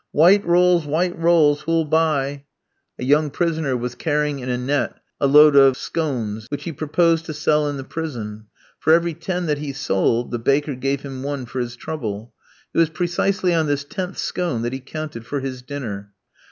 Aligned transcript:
"White 0.13 0.43
rolls, 0.43 0.87
white 0.87 1.15
rolls; 1.15 1.61
who'll 1.61 1.85
buy?" 1.85 2.45
A 2.97 3.03
young 3.03 3.29
prisoner 3.29 3.77
was 3.77 3.93
carrying 3.93 4.39
in 4.39 4.49
a 4.49 4.57
net 4.57 4.95
a 5.19 5.27
load 5.27 5.55
of 5.55 5.75
calachi 5.75 5.79
(scones), 5.79 6.45
which 6.49 6.63
he 6.63 6.73
proposed 6.73 7.25
to 7.27 7.35
sell 7.35 7.69
in 7.69 7.77
the 7.77 7.83
prison. 7.83 8.47
For 8.79 8.93
every 8.93 9.13
ten 9.13 9.45
that 9.45 9.59
he 9.59 9.73
sold, 9.73 10.31
the 10.31 10.39
baker 10.39 10.73
gave 10.73 11.01
him 11.01 11.21
one 11.21 11.45
for 11.45 11.59
his 11.59 11.75
trouble. 11.75 12.33
It 12.73 12.79
was 12.79 12.89
precisely 12.89 13.53
on 13.53 13.67
this 13.67 13.83
tenth 13.83 14.17
scone 14.17 14.63
that 14.63 14.73
he 14.73 14.79
counted 14.79 15.23
for 15.23 15.39
his 15.39 15.61
dinner. 15.61 16.11